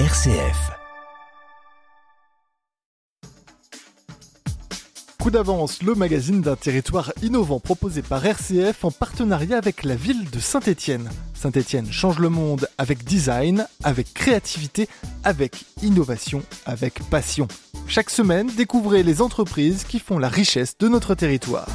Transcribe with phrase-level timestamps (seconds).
[0.00, 0.72] RCF.
[5.20, 10.28] Coup d'avance, le magazine d'un territoire innovant proposé par RCF en partenariat avec la ville
[10.30, 11.08] de Saint-Étienne.
[11.34, 14.88] Saint-Étienne change le monde avec design, avec créativité,
[15.22, 17.46] avec innovation, avec passion.
[17.86, 21.68] Chaque semaine, découvrez les entreprises qui font la richesse de notre territoire.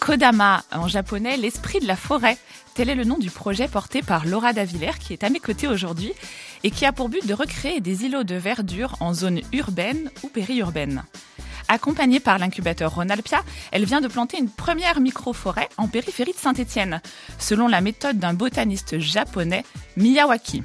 [0.00, 2.36] Kodama, en japonais, l'esprit de la forêt.
[2.74, 5.68] Tel est le nom du projet porté par Laura Davillers qui est à mes côtés
[5.68, 6.12] aujourd'hui
[6.64, 10.28] et qui a pour but de recréer des îlots de verdure en zone urbaine ou
[10.28, 11.04] périurbaine.
[11.68, 17.00] Accompagnée par l'incubateur Ronalpia, elle vient de planter une première micro-forêt en périphérie de Saint-Étienne,
[17.38, 19.64] selon la méthode d'un botaniste japonais,
[19.96, 20.64] Miyawaki.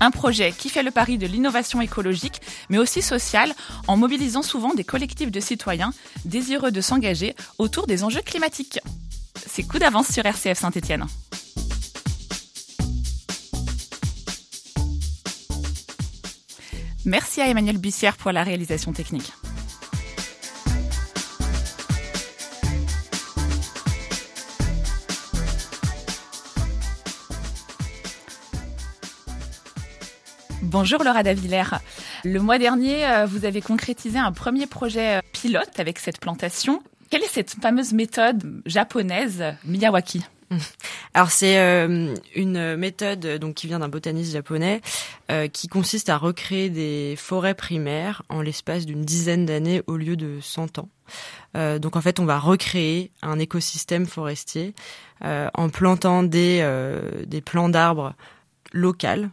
[0.00, 3.54] Un projet qui fait le pari de l'innovation écologique, mais aussi sociale,
[3.86, 5.92] en mobilisant souvent des collectifs de citoyens
[6.24, 8.80] désireux de s'engager autour des enjeux climatiques.
[9.58, 11.04] C'est coup d'avance sur RCF Saint-Étienne.
[17.04, 19.32] Merci à Emmanuel Bussière pour la réalisation technique.
[30.62, 31.64] Bonjour Laura Davillers.
[32.22, 36.80] Le mois dernier, euh, vous avez concrétisé un premier projet euh, pilote avec cette plantation.
[37.10, 40.22] Quelle est cette fameuse méthode japonaise Miyawaki?
[41.14, 44.80] Alors c'est euh, une méthode donc qui vient d'un botaniste japonais
[45.52, 50.38] qui consiste à recréer des forêts primaires en l'espace d'une dizaine d'années au lieu de
[50.40, 50.88] 100 ans.
[51.78, 54.74] donc en fait on va recréer un écosystème forestier
[55.22, 56.66] en plantant des
[57.26, 58.14] des plants d'arbres
[58.72, 59.28] locaux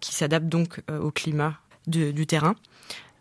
[0.00, 1.54] qui s'adaptent donc euh, au climat
[1.86, 2.54] du terrain.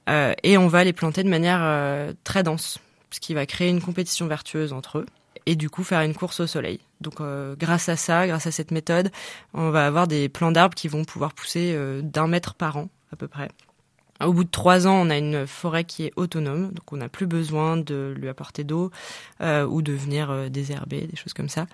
[0.10, 2.80] Euh, et on va les planter de manière euh, très dense,
[3.14, 5.06] ce qui va créer une compétition vertueuse entre eux
[5.46, 6.80] et du coup faire une course au soleil.
[7.02, 7.16] Donc
[7.58, 9.12] grâce à ça, grâce à cette méthode,
[9.54, 13.18] on va avoir des plants d'arbres qui vont pouvoir pousser d'un mètre par an à
[13.18, 13.50] peu près.
[14.22, 17.10] Au bout de trois ans, on a une forêt qui est autonome, donc on n'a
[17.10, 18.92] plus besoin de lui apporter d'eau
[19.42, 21.66] euh, ou de venir euh, désherber, des choses comme ça.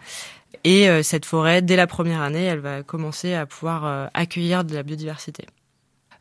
[0.64, 4.74] Et euh, cette forêt, dès la première année, elle va commencer à pouvoir accueillir de
[4.74, 5.46] la biodiversité.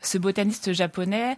[0.01, 1.35] Ce botaniste japonais,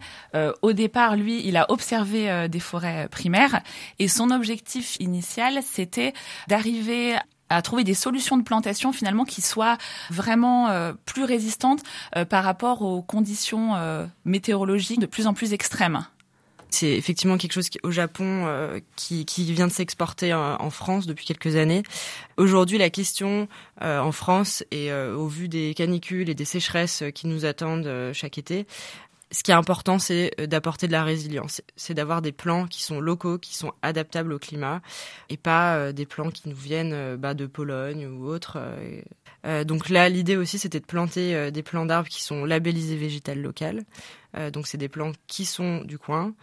[0.61, 3.61] au départ, lui, il a observé des forêts primaires
[3.99, 6.13] et son objectif initial, c'était
[6.47, 7.17] d'arriver
[7.51, 9.77] à trouver des solutions de plantation finalement qui soient
[10.09, 11.81] vraiment euh, plus résistantes
[12.15, 16.05] euh, par rapport aux conditions euh, météorologiques de plus en plus extrêmes.
[16.71, 18.47] C'est effectivement quelque chose qui, au Japon
[18.95, 21.83] qui, qui, vient de s'exporter en, France depuis quelques années.
[22.37, 23.47] Aujourd'hui, la question
[23.81, 28.65] en France et au vu des canicules et des sécheresses qui nous attendent chaque été,
[29.31, 31.61] ce qui est important, c'est euh, d'apporter de la résilience.
[31.75, 34.81] C'est d'avoir des plants qui sont locaux, qui sont adaptables au climat,
[35.29, 38.59] et pas euh, des plants qui nous viennent euh, bah, de Pologne ou autre.
[39.65, 43.83] donc là, l'idée aussi, c'était de planter des plants d'arbres qui sont labellisés végétal local.
[44.53, 46.33] donc c'est des plants qui sont du coin,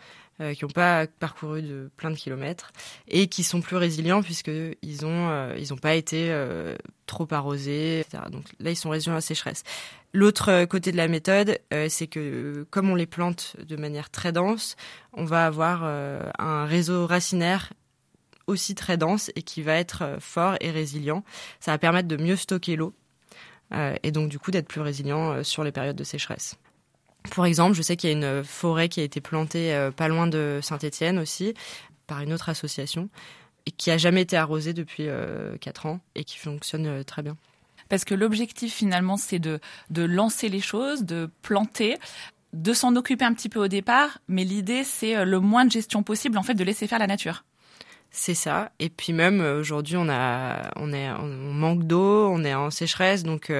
[0.55, 2.73] qui n'ont pas parcouru de plein de kilomètres
[3.09, 6.33] et qui sont plus résilients puisqu'ils ont euh, ils n'ont pas été
[7.07, 8.25] trop arrosés, etc.
[8.31, 9.65] Donc là, ils sont résilients à la sécheresse.
[10.15, 11.59] L'autre côté de la méthode,
[11.89, 14.77] c'est que comme on les plante de manière très dense,
[15.13, 17.75] on va avoir un réseau racinaire
[18.47, 21.25] aussi très dense et qui va être fort et résilient.
[21.61, 22.95] Ça va permettre de mieux stocker l'eau
[24.03, 26.57] et donc du coup d'être plus résilient sur les périodes de sécheresse.
[27.31, 30.09] Pour exemple, je sais qu'il y a une forêt qui a été plantée euh, pas
[30.09, 31.55] loin de Saint-Étienne aussi,
[32.07, 33.09] par une autre association,
[33.67, 37.03] et qui a jamais été arrosée depuis euh, quatre 4 ans et qui fonctionne euh,
[37.03, 37.37] très bien.
[37.89, 39.61] Parce que l'objectif finalement, c'est de,
[39.91, 41.97] de lancer les choses, de planter
[42.55, 46.03] de s'en occuper un petit peu au départ, mais l'idée c'est le moins de gestion
[46.03, 47.45] possible en fait de laisser faire la nature.
[48.21, 48.73] C'est ça.
[48.81, 53.23] Et puis même aujourd'hui, on a, on est, on manque d'eau, on est en sécheresse,
[53.23, 53.53] donc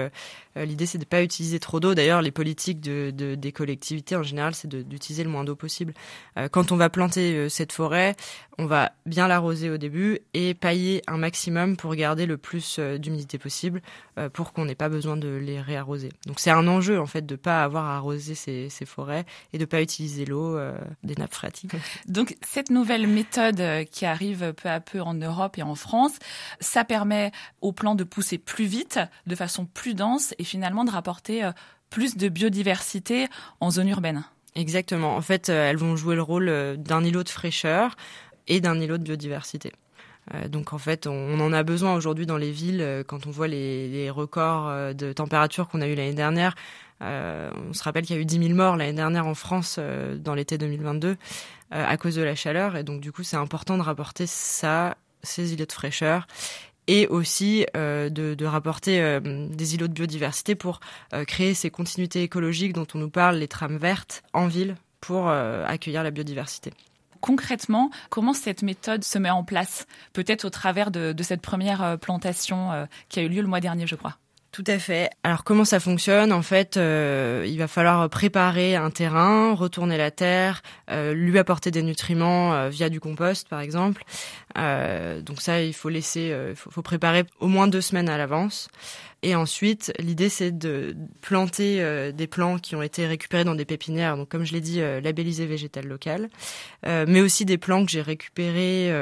[0.59, 1.95] euh, l'idée, c'est de pas utiliser trop d'eau.
[1.95, 5.95] D'ailleurs, les politiques de, des collectivités, en général, c'est d'utiliser le moins d'eau possible.
[6.37, 8.17] Euh, quand on va planter euh, cette forêt,
[8.59, 13.39] on va bien l'arroser au début et pailler un maximum pour garder le plus d'humidité
[13.39, 13.81] possible
[14.33, 16.09] pour qu'on n'ait pas besoin de les réarroser.
[16.27, 19.65] Donc c'est un enjeu en fait de pas avoir à arroser ces, forêts et de
[19.65, 20.59] pas utiliser l'eau
[21.05, 21.71] des nappes phréatiques.
[22.09, 23.63] Donc cette nouvelle méthode
[23.93, 26.19] qui arrive peu à peu en Europe et en France,
[26.61, 30.91] ça permet aux plants de pousser plus vite, de façon plus dense et finalement de
[30.91, 31.53] rapporter euh,
[31.91, 33.29] plus de biodiversité
[33.61, 34.25] en zone urbaine.
[34.55, 35.17] Exactement.
[35.17, 37.97] En fait, euh, elles vont jouer le rôle euh, d'un îlot de fraîcheur
[38.47, 39.73] et d'un îlot de biodiversité.
[40.51, 44.11] Donc en fait, on en a besoin aujourd'hui dans les villes quand on voit les,
[44.11, 46.55] records de température qu'on a eu l'année dernière.
[47.01, 50.35] On se rappelle qu'il y a eu 10 000 morts l'année dernière en France dans
[50.35, 51.17] l'été 2022
[51.71, 52.77] à cause de la chaleur.
[52.77, 56.27] Et donc du coup, c'est important de rapporter ça, ces îlots de fraîcheur
[56.87, 60.81] et aussi de, rapporter des îlots de biodiversité pour
[61.27, 66.03] créer ces continuités écologiques dont on nous parle, les trames vertes en ville pour accueillir
[66.03, 66.73] la biodiversité
[67.21, 72.87] concrètement, comment cette méthode se met en place Peut-être au travers de, cette première plantation
[73.09, 74.17] qui a eu lieu le mois dernier, je crois?
[74.59, 75.11] Tout à fait.
[75.23, 76.33] Alors comment ça fonctionne?
[76.33, 81.71] En fait, euh, il va falloir préparer un terrain, retourner la terre, euh, lui apporter
[81.71, 84.03] des nutriments euh, via du compost, par exemple.
[84.57, 88.69] donc ça, il faut laisser, il faut, préparer au moins deux semaines à l'avance.
[89.23, 93.65] Et ensuite, l'idée c'est de planter euh, des plants qui ont été récupérés dans des
[93.65, 96.31] pépinières, donc comme je l'ai dit, euh, labellisés végétal local,
[96.87, 98.93] euh, mais aussi des plants que j'ai récupérés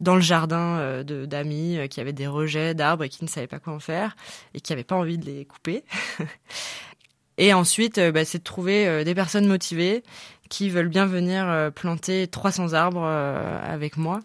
[0.00, 3.72] dans le jardin d'amis qui avaient des rejets d'arbres et qui ne savaient pas quoi
[3.72, 4.16] en faire
[4.52, 5.84] et qui n'avaient pas envie de les couper.
[7.38, 10.02] et ensuite, bah, c'est de trouver des personnes motivées
[10.50, 14.20] qui veulent bien venir planter 300 arbres avec moi,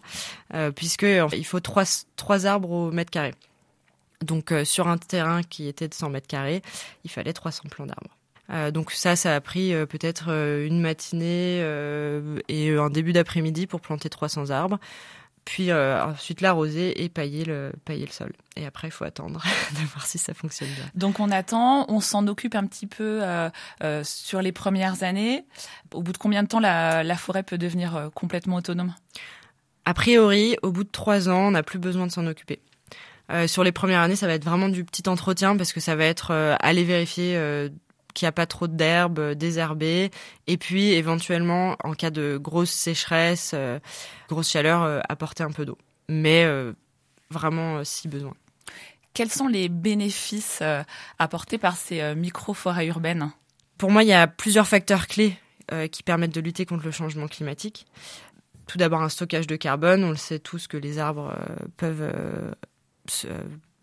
[0.74, 1.84] puisque il faut 3,
[2.16, 3.32] 3 arbres au mètre carré.
[4.24, 6.62] Donc euh, sur un terrain qui était de 100 mètres carrés,
[7.04, 8.16] il fallait 300 plants d'arbres.
[8.50, 11.60] Euh, donc ça, ça a pris euh, peut-être une matinée
[12.48, 14.78] et un début d'après-midi pour planter 300 arbres.
[15.46, 18.32] Puis ensuite l'arroser et pailler le, pailler le sol.
[18.56, 20.84] Et après, il faut attendre de voir si ça fonctionne bien.
[20.94, 23.22] Donc on attend, on s'en occupe un petit peu
[24.04, 25.46] sur les premières années.
[25.92, 28.94] Au bout de combien de temps la, la forêt peut devenir complètement autonome?
[29.86, 32.60] A priori, au bout de trois ans, on n'a plus besoin de s'en occuper.
[33.30, 35.94] Euh, sur les premières années, ça va être vraiment du petit entretien parce que ça
[35.94, 37.68] va être euh, aller vérifier euh,
[38.14, 40.10] qu'il n'y a pas trop d'herbes désherbées
[40.48, 43.54] et puis éventuellement, en cas de grosse sécheresse,
[44.28, 45.78] grosse chaleur, apporter un peu d'eau.
[46.08, 46.44] Mais
[47.30, 48.34] vraiment si besoin.
[49.14, 50.60] Quels sont les bénéfices
[51.20, 53.30] apportés par ces micro-forêts urbaines?
[53.78, 55.38] Pour moi, il y a plusieurs facteurs clés
[55.92, 57.86] qui permettent de lutter contre le changement climatique.
[58.66, 60.02] Tout d'abord un stockage de carbone.
[60.02, 61.32] On le sait tous que les arbres
[61.76, 62.12] peuvent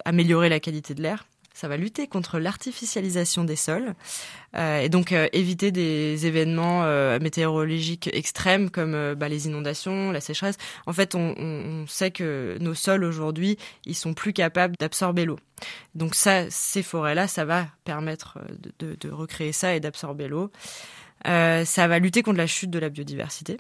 [0.06, 1.26] améliorer la qualité de l'air.
[1.54, 3.96] Ça va lutter contre l'artificialisation des sols
[4.56, 6.84] euh, et donc euh, éviter des événements
[7.20, 10.58] météorologiques extrêmes comme bah, les inondations, la sécheresse.
[10.86, 15.40] En fait, on, sait que nos sols aujourd'hui, ils sont plus capables d'absorber l'eau.
[15.96, 18.38] Donc ces forêts-là, ça va permettre
[18.80, 20.52] de recréer ça et d'absorber l'eau.
[21.26, 23.58] ça va lutter contre la chute de la biodiversité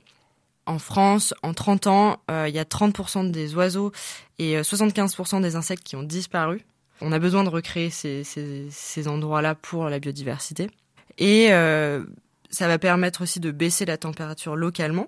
[0.67, 3.91] en France, en 30 ans, euh, il y a 30% des oiseaux
[4.37, 6.61] et 75% euh, des insectes qui ont disparu.
[7.01, 10.69] On a besoin de recréer ces, endroits-là pour la biodiversité.
[11.17, 12.03] Et euh,
[12.49, 15.07] ça va permettre aussi de baisser la température localement.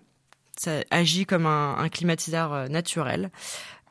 [0.58, 3.32] Ça agit comme un, climatiseur naturel.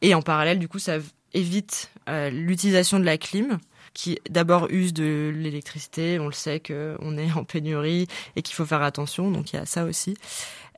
[0.01, 0.99] Et en parallèle, du coup, ça
[1.35, 1.91] évite
[2.31, 3.59] l'utilisation de la clim
[3.95, 6.19] qui d'abord use de l'électricité.
[6.21, 9.59] On le sait qu'on est en pénurie et qu'il faut faire attention, donc il y
[9.59, 10.17] a ça aussi.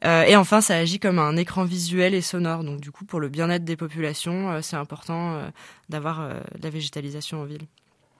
[0.05, 2.65] Euh, et enfin, ça agit comme un écran visuel et sonore.
[2.65, 5.49] Donc du coup, pour le bien-être des populations, euh, c'est important euh,
[5.89, 7.67] d'avoir de la végétalisation en ville.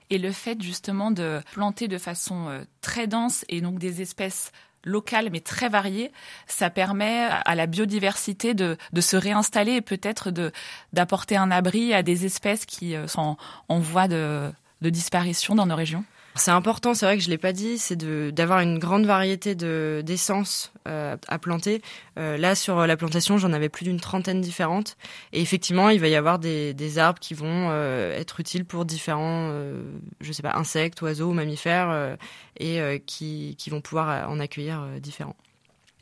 [0.09, 4.51] Et le fait justement de planter de façon très dense et donc des espèces
[4.83, 6.11] locales mais très variées,
[6.47, 10.51] ça permet à la biodiversité de, de se réinstaller et peut-être de
[10.93, 13.37] d'apporter un abri à des espèces qui sont
[13.69, 14.51] en voie de,
[14.81, 16.03] de disparition dans nos régions.
[16.35, 17.97] C'est important, c'est vrai que je l'ai pas dit, c'est
[18.33, 21.81] d'avoir une grande variété de d'essences euh, à planter.
[22.17, 24.95] Euh, là, sur la plantation, j'en avais plus d'une trentaine différentes.
[25.33, 28.85] Et effectivement, il va y avoir des, des arbres qui vont euh, être utiles pour
[28.85, 29.83] différents, euh,
[30.21, 32.17] je sais pas, insectes, oiseaux, mammifères,
[32.57, 35.35] et qui, qui vont pouvoir en accueillir différents.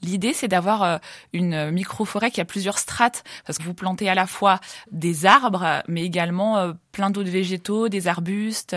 [0.02, 1.00] L'idée, c'est d'avoir
[1.34, 4.60] une micro-forêt qui a plusieurs strates, parce que vous plantez à la fois
[4.92, 8.76] des arbres, mais également plein d'autres végétaux, des arbustes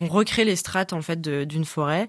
[0.00, 2.08] on recrée les strates en fait d'une forêt.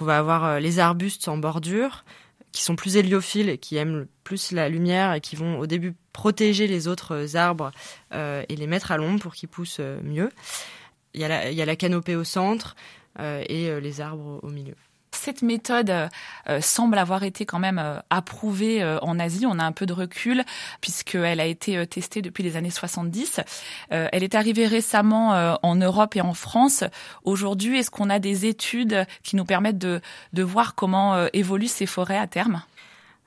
[0.00, 2.04] On va avoir euh, les arbustes en bordure
[2.52, 5.94] qui sont plus héliophiles et qui aiment plus la lumière et qui vont au début
[6.12, 7.72] protéger les autres arbres
[8.12, 10.30] euh, et les mettre à l'ombre pour qu'ils poussent euh, mieux.
[11.14, 12.74] Il y a la canopée au centre
[13.20, 14.74] et les arbres au milieu
[15.16, 16.08] cette méthode euh,
[16.48, 19.46] euh, semble avoir été quand même euh, approuvée en Asie.
[19.46, 20.44] On a un peu de recul
[20.80, 23.40] puisqu'elle a été testée depuis les années 70.
[23.90, 26.84] elle est arrivée récemment en Europe et en France.
[27.24, 30.00] Aujourd'hui, est-ce qu'on a des études qui nous permettent de,
[30.32, 32.62] de voir comment évoluent ces forêts à terme?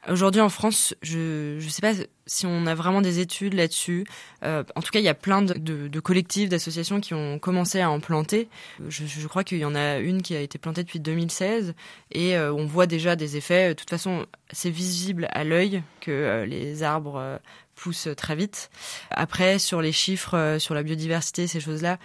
[0.09, 1.91] Aujourd'hui en France, je ne sais pas
[2.25, 4.05] si on a vraiment des études là-dessus.
[4.43, 7.89] Euh, en tout cas, il y a plein de, collectifs, d'associations qui ont commencé à
[7.89, 8.47] en planter.
[8.87, 11.73] Je, crois qu'il y en a une qui a été plantée depuis 2016
[12.11, 13.69] et euh, on voit déjà des effets.
[13.69, 17.39] De toute façon, c'est visible à l'œil que euh, les arbres
[17.75, 18.69] poussent très vite.
[19.11, 21.97] Après, sur les chiffres, sur la biodiversité, ces choses-là,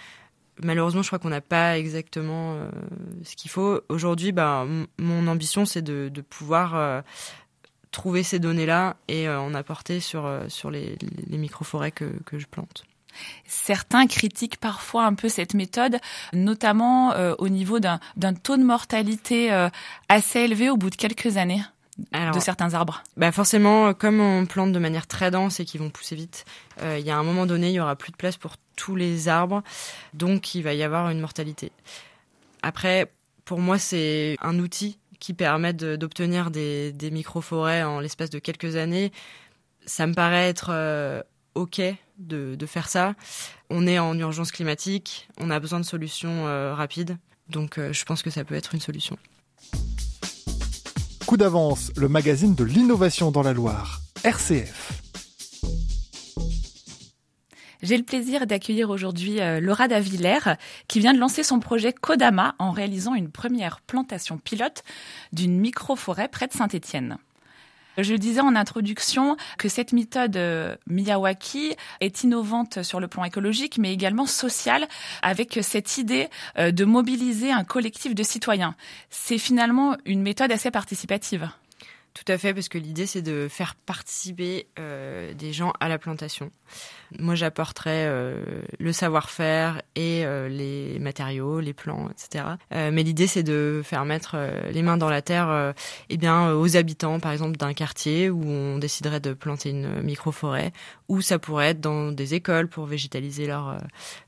[0.61, 2.59] malheureusement, je crois qu'on n'a pas exactement
[3.23, 3.81] ce qu'il faut.
[3.89, 4.67] Aujourd'hui, bah,
[4.99, 7.03] mon ambition, c'est de pouvoir
[7.93, 12.39] trouver ces données-là et euh, en apporter sur, euh, sur les, les micro-forêts que, que
[12.39, 12.85] je plante.
[13.47, 15.99] Certains critiquent parfois un peu cette méthode,
[16.33, 17.99] notamment euh, au niveau d'un
[18.43, 19.69] taux de mortalité euh,
[20.09, 21.63] assez élevé au bout de quelques années.
[22.13, 25.91] de certains arbres bah Forcément, comme on plante de manière très dense et qu'ils vont
[25.91, 26.45] pousser vite,
[26.81, 28.97] euh, il y a un moment donné, il y aura plus de place pour tous
[28.97, 29.63] les arbres,
[30.15, 31.71] donc il va y avoir une mortalité.
[32.63, 33.13] Après,
[33.45, 39.13] pour moi, c'est un outil qui permet d'obtenir des, micro-forêts en l'espace de quelques années.
[39.87, 41.25] Ça me paraît être
[41.55, 41.81] OK
[42.19, 43.15] de, faire ça.
[43.71, 47.17] On est en urgence climatique, on a besoin de solutions euh, rapides,
[47.49, 49.17] donc euh, je pense que ça peut être une solution.
[51.27, 55.02] Coup d'avance, le magazine de l'innovation dans la Loire, RCF.
[57.83, 62.55] J'ai le plaisir d'accueillir aujourd'hui euh, Laura Davillers qui vient de lancer son projet Kodama
[62.61, 64.85] en réalisant une première plantation pilote
[65.33, 67.19] d'une micro-forêt près de Saint-Étienne.
[67.99, 73.79] Je disais en introduction que cette méthode euh, Miyawaki est innovante sur le plan écologique,
[73.79, 74.87] mais également social,
[75.21, 78.77] avec cette idée euh, de mobiliser un collectif de citoyens.
[79.11, 81.51] C'est finalement une méthode assez participative.
[82.15, 85.99] Tout à fait, parce que l'idée c'est de faire participer euh, des gens à la
[85.99, 86.51] plantation.
[87.19, 92.45] Moi j'apporterai euh, le savoir-faire et euh, les matériaux, les plants, etc.
[92.71, 94.37] mais l'idée c'est de faire mettre
[94.71, 95.75] les mains dans la terre
[96.11, 100.73] eh bien, aux habitants par exemple d'un quartier où on déciderait de planter une micro-forêt,
[101.09, 103.79] ou ça pourrait être dans des écoles pour végétaliser leurs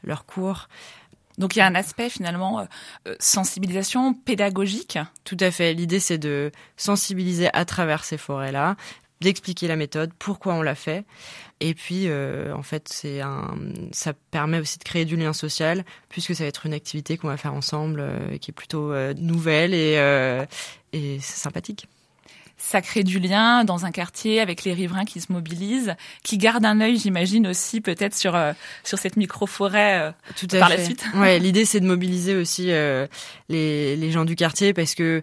[0.02, 0.68] leur cours.
[1.38, 2.64] Donc il y a un aspect finalement euh,
[3.08, 4.98] euh, sensibilisation pédagogique.
[5.24, 5.74] Tout à fait.
[5.74, 8.76] L'idée c'est de sensibiliser à travers ces forêts-là,
[9.20, 11.04] d'expliquer la méthode, pourquoi on l'a fait.
[11.60, 13.56] Et puis en fait c'est un,
[13.92, 17.28] ça permet aussi de créer du lien social puisque ça va être une activité qu'on
[17.28, 18.04] va faire ensemble
[18.40, 21.86] qui est plutôt nouvelle et sympathique
[22.56, 26.64] ça crée du lien dans un quartier avec les riverains qui se mobilisent, qui gardent
[26.64, 28.52] un œil, j'imagine aussi peut-être sur euh,
[28.84, 31.04] sur cette micro forêt euh, Tout par la suite.
[31.14, 33.06] Ouais, l'idée c'est de mobiliser aussi euh,
[33.48, 35.22] les les gens du quartier parce que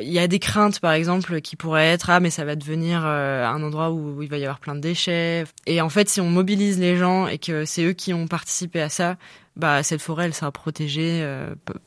[0.00, 3.06] il y a des craintes par exemple qui pourraient être ah mais ça va devenir
[3.06, 6.28] un endroit où il va y avoir plein de déchets et en fait si on
[6.28, 9.16] mobilise les gens et que c'est eux qui ont participé à ça,
[9.56, 11.26] bah cette forêt elle sera protégée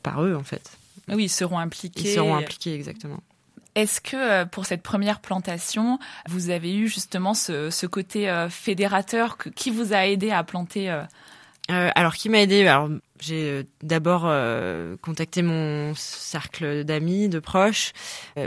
[0.02, 0.78] par eux en fait.
[1.08, 2.10] Oui, ils seront impliqués.
[2.10, 3.20] Ils seront impliqués exactement.
[3.74, 5.98] Est-ce que euh, pour cette première plantation,
[6.28, 11.04] vous avez eu justement ce, côté euh, fédérateur qui vous a aidé à planter euh?
[11.68, 12.70] Alors, qui m'a aidé?
[13.20, 14.28] J'ai d'abord
[15.00, 17.92] contacté mon cercle d'amis, de proches,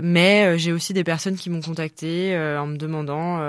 [0.03, 3.39] mais j'ai aussi des personnes qui m'ont contacté en me demandant,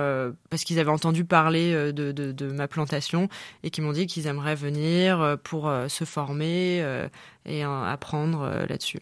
[0.50, 3.28] parce qu'ils avaient entendu parler de, ma plantation
[3.64, 7.08] et qui m'ont dit qu'ils aimeraient venir pour se former
[7.44, 9.00] et apprendre là-dessus.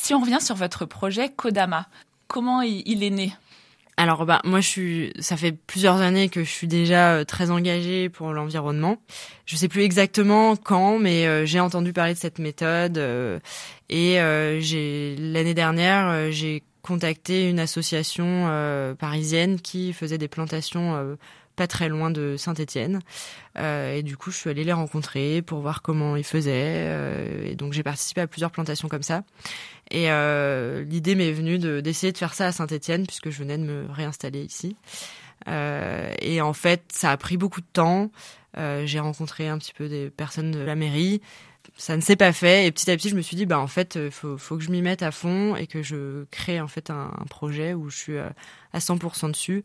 [0.00, 1.86] Si on revient sur votre projet Kodama,
[2.28, 3.32] comment il est né?
[3.98, 7.50] Alors bah moi je suis ça fait plusieurs années que je suis déjà euh, très
[7.50, 8.98] engagée pour l'environnement.
[9.44, 13.40] Je sais plus exactement quand mais euh, j'ai entendu parler de cette méthode euh,
[13.90, 14.14] et
[15.18, 18.46] l'année dernière j'ai contacté une association
[18.98, 21.16] parisienne qui faisait des plantations
[21.56, 23.00] pas très loin de Saint-Étienne.
[23.58, 26.86] Et du coup, je suis allée les rencontrer pour voir comment ils faisaient.
[27.44, 29.24] Et donc, j'ai participé à plusieurs plantations comme ça.
[29.90, 33.64] Et euh, l'idée m'est venue d'essayer de, faire ça à Saint-Étienne puisque je venais de
[33.64, 34.76] me réinstaller ici.
[35.46, 38.10] et en fait, ça a pris beaucoup de temps.
[38.56, 41.20] j'ai rencontré un petit peu des personnes de la mairie
[41.76, 43.66] ça ne s'est pas fait et petit à petit je me suis dit bah en
[43.66, 46.90] fait faut faut que je m'y mette à fond et que je crée en fait
[46.90, 49.62] un, un projet où je suis à 100% dessus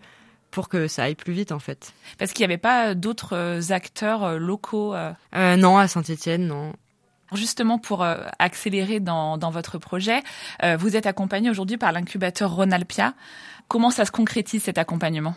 [0.54, 1.94] pour que ça aille plus vite en fait.
[2.18, 5.12] Parce qu'il n'y avait pas d'autres euh, acteurs euh, locaux euh...
[5.58, 6.74] Non, à Saint-Étienne, non.
[7.34, 8.06] Justement, pour
[8.38, 10.22] accélérer dans, votre projet,
[10.78, 13.14] vous êtes accompagné aujourd'hui par l'incubateur Ronalpia.
[13.68, 15.36] Comment ça se concrétise cet accompagnement?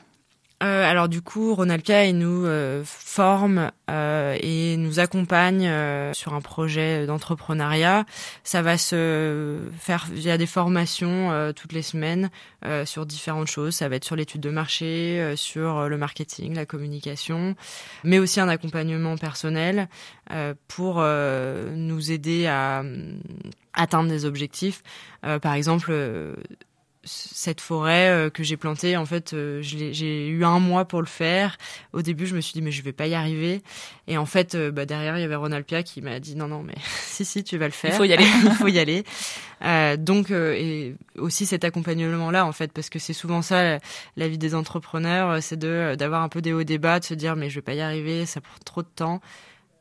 [0.63, 5.71] Euh, alors du coup, Ronalpia il nous euh, forme euh, et nous accompagne
[6.15, 8.07] sur un projet d'entrepreneuriat.
[8.43, 12.31] Ça va se faire via des formations toutes les semaines
[12.85, 13.75] sur différentes choses.
[13.75, 17.55] Ça va être sur l'étude de marché, sur le marketing, la communication,
[18.03, 19.89] mais aussi un accompagnement personnel
[20.69, 22.83] pour nous aider à
[23.75, 24.83] atteindre des objectifs.
[25.23, 25.93] par exemple
[27.07, 31.07] cette forêt euh, que j'ai plantée, en fait, euh, j'ai eu un mois pour le
[31.07, 31.57] faire.
[31.93, 33.63] Au début, je me suis dit mais je vais pas y arriver.
[34.09, 36.63] Et en fait, euh, bah, derrière, il y avait Ronalpia qui m'a dit non non
[36.63, 37.93] mais si si tu vas le faire.
[37.93, 38.27] Il faut y aller.
[38.45, 39.05] il faut y aller.
[39.97, 43.79] donc et aussi cet accompagnement là en fait parce que c'est souvent ça
[44.17, 47.37] la, vie des entrepreneurs, c'est de d'avoir un peu des hauts débats, de se dire
[47.37, 49.21] mais je vais pas y arriver, ça prend trop de temps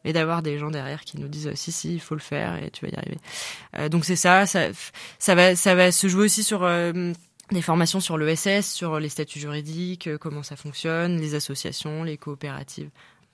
[0.06, 2.70] et d'avoir des gens derrière qui nous disent si si il faut le faire et
[2.70, 3.18] tu vas y arriver.
[3.78, 4.68] Euh, donc c'est ça, ça,
[5.20, 7.12] ça va ça va se jouer aussi sur euh,
[7.52, 12.18] des formations sur l'ESS, sur les statuts juridiques, euh, comment ça fonctionne, les associations, les
[12.18, 12.90] coopératives.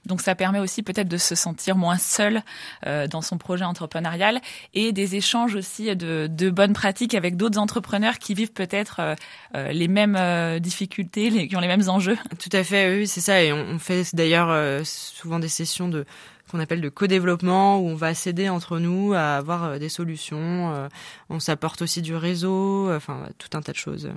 [0.08, 2.42] Donc ça permet aussi peut-être de se sentir moins seul
[2.88, 4.42] euh, dans son projet entrepreneurial
[4.74, 9.16] et des échanges aussi de, de bonnes pratiques avec d'autres entrepreneurs qui vivent peut-être euh,
[9.56, 12.18] euh, les mêmes euh, difficultés, les, qui ont les mêmes enjeux.
[12.40, 13.44] Tout à fait, oui, c'est ça.
[13.44, 16.06] Et on, on fait d'ailleurs euh, souvent des sessions de
[16.51, 20.74] qu'on appelle de co-développement où on va s'aider entre nous à avoir euh, des solutions.
[20.74, 20.88] euh,
[21.29, 24.12] on s'apporte aussi du réseau, euh, enfin tout un tas de choses.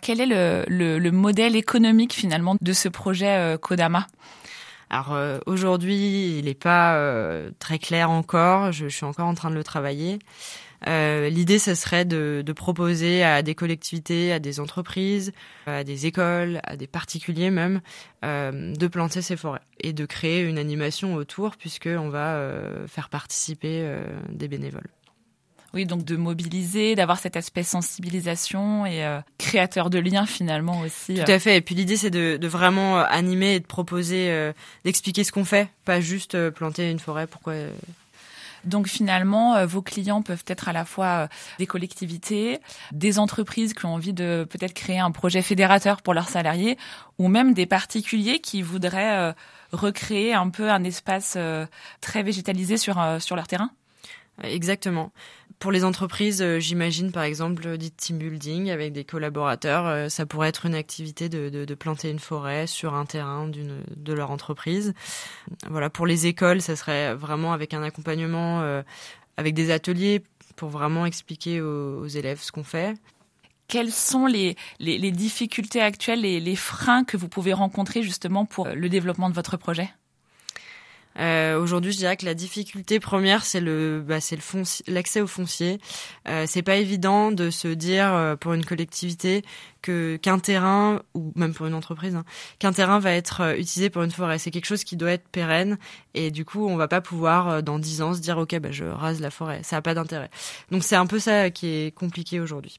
[0.00, 4.06] Quel est le, le, le modèle économique finalement de ce projet Kodama?
[4.90, 8.72] Alors euh, aujourd'hui, il n'est pas euh, très clair encore.
[8.72, 10.18] Je, suis encore en train de le travailler.
[10.86, 15.32] Euh, L'idée, ce serait de, de proposer à des collectivités, à des entreprises,
[15.66, 17.80] à des écoles, à des particuliers même,
[18.22, 22.38] de planter ces forêts et de créer une animation autour, puisque on va
[22.86, 23.88] faire participer
[24.28, 24.90] des bénévoles.
[25.74, 31.16] Oui, donc de mobiliser, d'avoir cet aspect sensibilisation et euh, créateur de liens finalement aussi.
[31.16, 31.56] Tout à fait.
[31.56, 34.52] Et puis l'idée, c'est de, de vraiment euh, animer et de proposer, euh,
[34.84, 37.26] d'expliquer ce qu'on fait, pas juste euh, planter une forêt.
[37.26, 37.70] Pourquoi euh,
[38.64, 42.60] Donc finalement, euh, vos clients peuvent être à la fois euh, des collectivités,
[42.92, 46.78] des entreprises qui ont envie de peut-être créer un projet fédérateur pour leurs salariés,
[47.18, 49.32] ou même des particuliers qui voudraient euh,
[49.72, 51.66] recréer un peu un espace euh,
[52.00, 53.70] très végétalisé sur, euh, sur leur terrain.
[54.42, 55.12] Exactement.
[55.58, 60.26] Pour les entreprises, euh, j'imagine par exemple du team building avec des collaborateurs, euh, ça
[60.26, 64.92] pourrait être une activité de, planter une forêt sur un terrain de leur entreprise.
[65.68, 65.88] Voilà.
[65.88, 68.82] Pour les écoles, ça serait vraiment avec un accompagnement, euh,
[69.38, 70.22] avec des ateliers
[70.56, 72.94] pour vraiment expliquer aux, élèves ce qu'on fait.
[73.68, 78.68] Quelles sont les, les, difficultés actuelles, les, les freins que vous pouvez rencontrer justement pour
[78.68, 79.90] le développement de votre projet?
[81.18, 84.42] Euh, Aujourd'hui, je dirais que la difficulté première, c'est le, bah, c'est le
[84.92, 85.78] l'accès au foncier.
[86.28, 89.42] Euh, c'est pas évident de se dire euh, pour une collectivité
[89.82, 92.24] que qu'un terrain ou même pour une entreprise, hein,
[92.58, 94.38] qu'un terrain va être euh, utilisé pour une forêt.
[94.38, 95.78] C'est quelque chose qui doit être pérenne
[96.14, 98.70] et du coup, on va pas pouvoir euh, dans dix ans se dire ok, bah,
[98.72, 99.60] je rase la forêt.
[99.62, 100.30] Ça a pas d'intérêt.
[100.70, 102.76] Donc c'est un peu ça qui est compliqué aujourd'hui.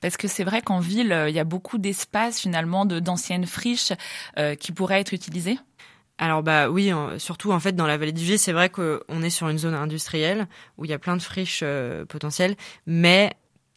[0.00, 3.92] Parce que c'est vrai qu'en ville, il y a beaucoup d'espaces finalement de d'anciennes friches
[4.38, 5.58] euh, qui pourraient être utilisées?
[6.22, 9.22] Alors bah oui, en- surtout en fait dans la vallée du Gier, c'est vrai qu'on
[9.22, 10.46] est sur une zone industrielle
[10.78, 12.56] où il y a plein de friches euh, potentielles,
[12.86, 13.32] mais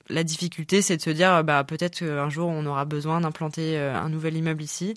[0.10, 3.96] la difficulté c'est de se dire bah peut-être qu'un jour on aura besoin d'implanter euh,
[3.96, 4.94] un nouvel immeuble ici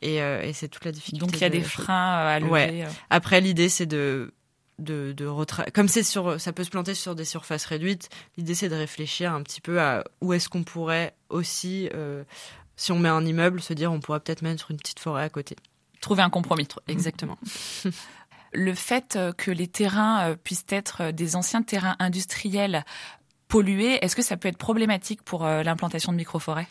[0.00, 1.26] et, euh, et c'est toute la difficulté.
[1.26, 2.48] Donc il y a de- des freins à lever.
[2.50, 2.84] Ouais.
[3.10, 4.32] Après l'idée c'est de
[4.78, 8.54] de, de retra- comme c'est sur ça peut se planter sur des surfaces réduites, l'idée
[8.54, 11.88] c'est de réfléchir un petit peu à où est-ce qu'on pourrait aussi
[12.76, 15.28] si on met un immeuble se dire on pourrait peut-être mettre une petite forêt à
[15.28, 15.56] côté.
[16.00, 16.68] Trouver un compromis.
[16.86, 17.38] Exactement.
[18.52, 22.84] Le fait euh, que les terrains euh, puissent être euh, des anciens terrains industriels
[23.46, 26.66] pollués, est-ce que ça peut être problématique pour l'implantation de microforêts?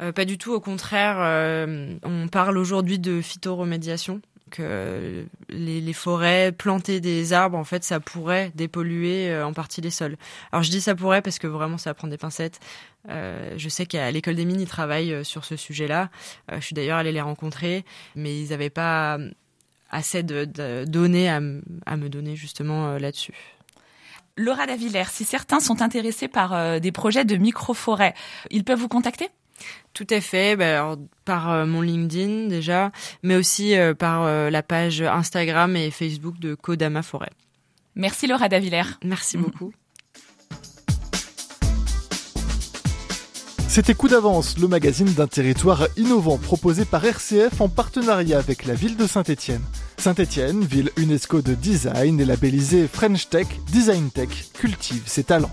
[0.00, 5.92] Euh, pas du tout, au contraire, euh, on parle aujourd'hui de phytoremédiation, que euh, les,
[5.92, 10.16] forêts, planter des arbres, en fait, ça pourrait dépolluer euh, en partie les sols.
[10.52, 12.60] Alors je dis ça pourrait parce que vraiment ça prend des pincettes.
[13.08, 16.10] Euh, je sais qu'à l'école des mines, ils travaillent sur ce sujet-là.
[16.52, 17.84] Je suis d'ailleurs allée les rencontrer,
[18.16, 19.18] mais ils n'avaient pas
[19.90, 20.44] assez de,
[20.84, 23.34] données à, me donner justement là-dessus.
[24.36, 28.14] Laura Davillers, si certains sont intéressés par des projets de microforêts,
[28.50, 29.28] ils peuvent vous contacter?
[29.94, 32.92] Tout à fait, bah, alors, par euh, mon LinkedIn déjà,
[33.22, 37.30] mais aussi euh, par euh, la page Instagram et Facebook de Kodama Forêt.
[37.96, 38.94] Merci Laura Davillers.
[39.04, 39.42] Merci Mhm.
[39.44, 39.72] beaucoup.
[43.68, 48.74] C'était Coup d'avance, le magazine d'un territoire innovant proposé par RCF en partenariat avec la
[48.74, 49.62] ville de Saint-Étienne.
[49.98, 55.50] Saint-Étienne, ville UNESCO de design et labellisée French Tech, Design Tech, cultive ses talents.